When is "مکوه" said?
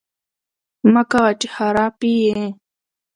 0.93-1.27